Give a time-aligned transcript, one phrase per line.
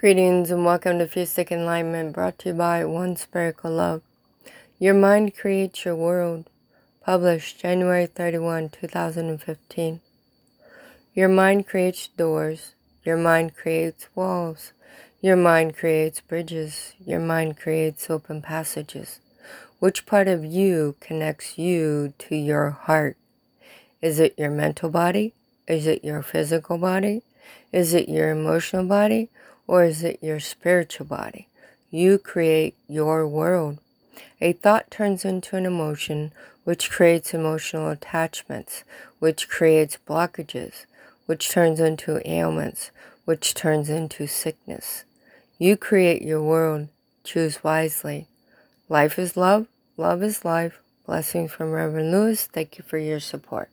[0.00, 4.00] Greetings and welcome to Fusic Enlightenment brought to you by One Spherical Love.
[4.78, 6.48] Your mind creates your world.
[7.04, 10.00] Published January 31, 2015.
[11.14, 12.76] Your mind creates doors.
[13.04, 14.72] Your mind creates walls.
[15.20, 16.92] Your mind creates bridges.
[17.04, 19.18] Your mind creates open passages.
[19.80, 23.16] Which part of you connects you to your heart?
[24.00, 25.34] Is it your mental body?
[25.66, 27.22] Is it your physical body?
[27.72, 29.30] Is it your emotional body?
[29.68, 31.46] Or is it your spiritual body?
[31.90, 33.78] You create your world.
[34.40, 36.32] A thought turns into an emotion,
[36.64, 38.82] which creates emotional attachments,
[39.20, 40.86] which creates blockages,
[41.26, 42.90] which turns into ailments,
[43.24, 45.04] which turns into sickness.
[45.58, 46.88] You create your world.
[47.22, 48.26] Choose wisely.
[48.88, 49.66] Life is love.
[49.96, 50.78] Love is life.
[51.04, 52.46] Blessings from Reverend Lewis.
[52.46, 53.68] Thank you for your support.